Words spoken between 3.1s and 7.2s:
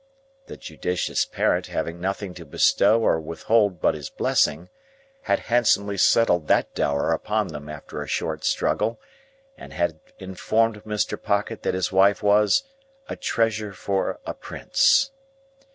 withhold but his blessing, had handsomely settled that dower